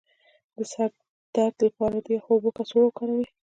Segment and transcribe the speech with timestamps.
[0.55, 0.99] د سر د
[1.35, 3.25] درد لپاره د یخو اوبو کڅوړه وکاروئ